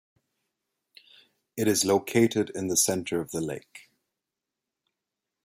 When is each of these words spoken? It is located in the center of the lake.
It 1.55 1.67
is 1.67 1.85
located 1.85 2.49
in 2.55 2.69
the 2.69 2.75
center 2.75 3.21
of 3.21 3.29
the 3.29 3.39
lake. 3.39 3.91